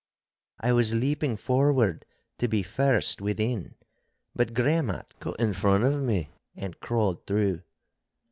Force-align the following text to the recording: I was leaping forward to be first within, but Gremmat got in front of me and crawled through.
I 0.59 0.73
was 0.73 0.95
leaping 0.95 1.37
forward 1.37 2.07
to 2.39 2.47
be 2.47 2.63
first 2.63 3.21
within, 3.21 3.75
but 4.33 4.55
Gremmat 4.55 5.13
got 5.19 5.39
in 5.39 5.53
front 5.53 5.83
of 5.83 6.01
me 6.01 6.31
and 6.55 6.79
crawled 6.79 7.27
through. 7.27 7.61